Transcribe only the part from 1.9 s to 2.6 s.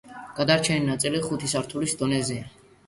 დონეზეა.